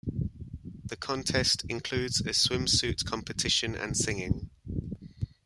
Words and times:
The 0.85 0.95
contest 0.95 1.63
includes 1.69 2.21
a 2.21 2.29
swimsuit 2.29 3.05
competition 3.05 3.75
and 3.75 3.95
singing. 3.95 4.49